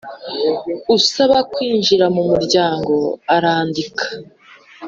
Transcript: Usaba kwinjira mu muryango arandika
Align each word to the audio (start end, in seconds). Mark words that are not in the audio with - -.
Usaba 0.95 1.37
kwinjira 1.51 2.05
mu 2.15 2.23
muryango 2.31 2.93
arandika 3.35 4.05